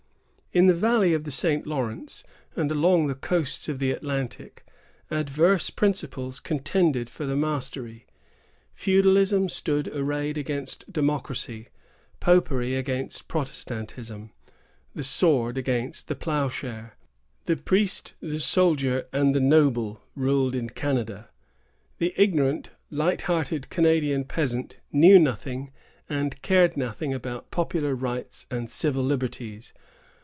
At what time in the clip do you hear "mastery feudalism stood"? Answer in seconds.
7.37-9.87